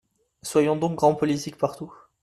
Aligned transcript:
Soyons 0.41 0.77
donc 0.77 0.95
grands 0.95 1.13
politiques 1.13 1.59
partout. 1.59 1.93